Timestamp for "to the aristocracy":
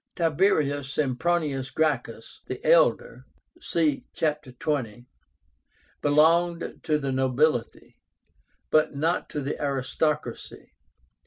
9.29-10.73